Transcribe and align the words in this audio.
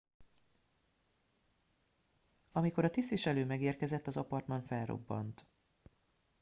amikor 2.51 2.83
a 2.85 2.89
tisztviselő 2.89 3.45
megérkezett 3.45 4.07
az 4.07 4.17
apartman 4.17 4.61
felrobbant 4.61 5.47